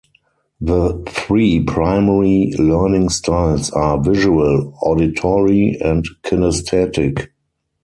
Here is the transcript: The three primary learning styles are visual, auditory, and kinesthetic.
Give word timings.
The 0.59 1.03
three 1.07 1.63
primary 1.63 2.53
learning 2.57 3.09
styles 3.09 3.69
are 3.69 4.01
visual, 4.01 4.75
auditory, 4.81 5.77
and 5.79 6.03
kinesthetic. 6.23 7.27